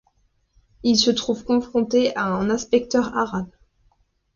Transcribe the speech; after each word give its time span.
Il 0.81 0.97
se 0.97 1.11
retrouve 1.11 1.43
confronté 1.45 2.11
à 2.15 2.23
un 2.23 2.49
inspecteur 2.49 3.15
arabe. 3.15 3.51